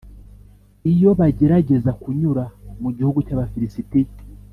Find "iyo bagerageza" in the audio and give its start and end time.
0.91-1.91